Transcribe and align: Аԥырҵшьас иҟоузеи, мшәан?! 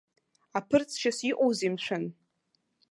Аԥырҵшьас 0.57 1.19
иҟоузеи, 1.29 1.69
мшәан?! 1.73 2.03